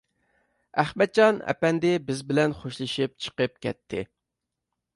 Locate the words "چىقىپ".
3.27-3.61